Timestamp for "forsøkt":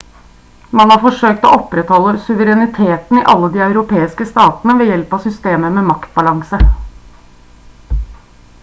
1.01-1.43